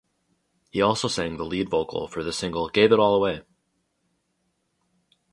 He 0.71 0.81
also 0.81 1.07
sang 1.07 1.37
the 1.37 1.45
lead 1.45 1.69
vocal 1.69 2.07
for 2.07 2.23
the 2.23 2.33
single 2.33 2.69
"Gave 2.69 2.91
It 2.91 2.97
All 2.97 3.13
Away". 3.13 3.43